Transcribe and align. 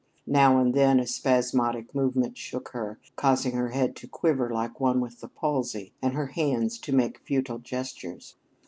Now 0.25 0.57
and 0.59 0.73
then 0.73 0.99
a 0.99 1.05
spasmodic 1.05 1.93
movement 1.93 2.35
shook 2.35 2.69
her, 2.69 2.97
causing 3.15 3.51
her 3.53 3.69
head 3.69 3.95
to 3.97 4.07
quiver 4.07 4.49
like 4.49 4.79
one 4.79 4.99
with 4.99 5.19
the 5.21 5.27
palsy 5.27 5.93
and 6.01 6.13
her 6.13 6.25
hands 6.25 6.79
to 6.79 6.91
make 6.91 7.19
futile 7.19 7.59
gestures. 7.59 8.33